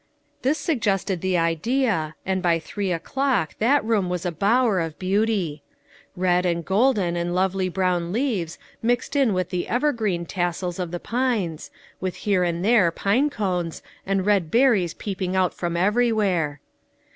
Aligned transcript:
This 0.41 0.57
suggested 0.57 1.21
the 1.21 1.37
idea, 1.37 2.15
and 2.25 2.41
by 2.41 2.57
three 2.57 2.91
o'clock 2.91 3.53
that 3.59 3.85
room 3.85 4.09
was 4.09 4.25
a 4.25 4.31
bower 4.31 4.79
of 4.79 4.97
beauty. 4.97 5.61
Red 6.15 6.43
and 6.43 6.65
golden 6.65 7.15
and 7.15 7.35
lovely 7.35 7.69
brown 7.69 8.11
leaves 8.11 8.57
mixed 8.81 9.15
in 9.15 9.31
with 9.31 9.51
the 9.51 9.67
evergreen 9.67 10.25
tas 10.25 10.57
sels 10.57 10.79
of 10.79 10.89
the 10.89 10.99
pines, 10.99 11.69
witli 12.01 12.15
here 12.15 12.43
and 12.43 12.65
there 12.65 12.89
pine 12.89 13.29
cones, 13.29 13.83
and 14.03 14.25
red 14.25 14.49
berries 14.49 14.95
peeping 14.95 15.35
out 15.35 15.53
from 15.53 15.77
everywhere. 15.77 16.61